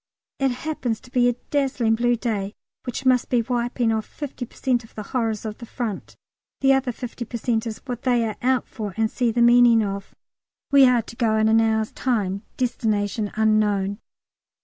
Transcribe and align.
It 0.39 0.49
happens 0.49 0.99
to 1.01 1.11
be 1.11 1.29
a 1.29 1.33
dazzling 1.51 1.93
blue 1.93 2.15
day, 2.15 2.55
which 2.87 3.05
must 3.05 3.29
be 3.29 3.43
wiping 3.43 3.91
off 3.93 4.07
50 4.07 4.47
per 4.47 4.55
cent 4.55 4.83
of 4.83 4.95
the 4.95 5.03
horrors 5.03 5.45
of 5.45 5.59
the 5.59 5.65
Front. 5.67 6.15
The 6.61 6.73
other 6.73 6.91
50 6.91 7.23
per 7.23 7.37
cent 7.37 7.67
is 7.67 7.77
what 7.85 8.01
they 8.01 8.25
are 8.25 8.35
out 8.41 8.67
for, 8.67 8.95
and 8.97 9.11
see 9.11 9.31
the 9.31 9.43
meaning 9.43 9.83
of. 9.83 10.15
We 10.71 10.87
are 10.87 11.03
to 11.03 11.15
go 11.15 11.33
on 11.33 11.41
in 11.41 11.49
an 11.49 11.61
hour's 11.61 11.91
time, 11.91 12.41
"destination 12.57 13.29
unknown." 13.35 13.99